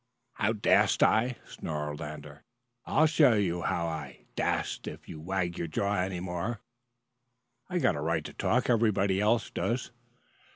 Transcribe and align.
"How 0.33 0.53
dast 0.53 1.03
I!" 1.03 1.35
snarled 1.45 1.99
Lander. 1.99 2.43
"I'll 2.87 3.05
show 3.05 3.35
you 3.35 3.61
how 3.61 3.85
I 3.85 4.25
dast 4.35 4.87
if 4.87 5.07
you 5.07 5.19
wag 5.19 5.59
your 5.59 5.67
jaw 5.67 5.93
any 5.99 6.19
more." 6.19 6.59
"I've 7.69 7.83
got 7.83 7.95
a 7.95 8.01
right 8.01 8.23
to 8.25 8.33
talk; 8.33 8.67
everybody 8.67 9.21
else 9.21 9.51
does." 9.51 9.91